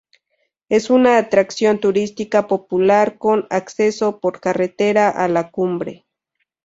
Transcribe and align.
Es 0.67 0.89
una 0.89 1.19
atracción 1.19 1.77
turística 1.79 2.47
popular 2.47 3.19
con 3.19 3.45
acceso 3.51 4.19
por 4.19 4.39
carretera 4.39 5.09
a 5.11 5.27
la 5.27 5.51
cumbre. 5.51 6.07